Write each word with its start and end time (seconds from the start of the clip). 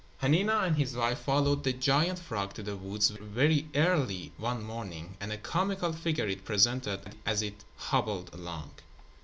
Hanina 0.23 0.63
and 0.65 0.77
his 0.77 0.95
wife 0.97 1.19
followed 1.19 1.63
the 1.63 1.73
giant 1.73 2.17
frog 2.17 2.53
to 2.55 2.63
the 2.63 2.75
woods 2.75 3.11
very 3.11 3.67
early 3.75 4.31
one 4.37 4.63
morning, 4.63 5.15
and 5.21 5.31
a 5.31 5.37
comical 5.37 5.93
figure 5.93 6.27
it 6.27 6.43
presented 6.43 7.15
as 7.23 7.43
it 7.43 7.63
hobbled 7.77 8.33
along. 8.33 8.71